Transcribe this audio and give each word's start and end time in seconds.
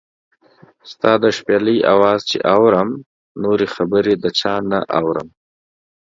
ستا 0.91 1.11
د 1.23 1.25
شپېلۍ 1.37 1.77
اواز 1.93 2.19
چې 2.29 2.37
اورم، 2.55 2.89
نورې 3.43 3.67
خبرې 3.75 4.13
د 4.23 4.25
چا 4.39 4.53
نۀ 4.69 4.79
اورم 4.99 5.27